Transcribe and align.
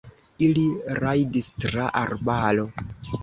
Ili 0.45 0.63
rajdis 0.99 1.49
tra 1.65 1.85
arbaro. 2.01 2.65